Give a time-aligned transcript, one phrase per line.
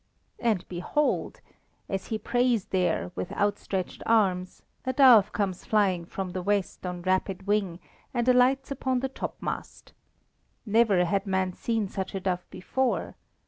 [0.39, 1.41] And behold!
[1.87, 7.03] as he prays there with outstretched arms, a dove comes flying from the west on
[7.03, 7.79] rapid wing,
[8.11, 9.93] and alights upon the topmast.
[10.65, 13.13] Never had man seen such a dove before.